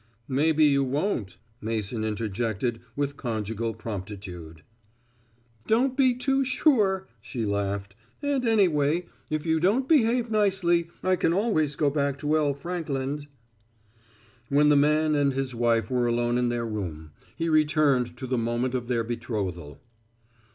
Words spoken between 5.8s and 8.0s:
be too sure," she laughed,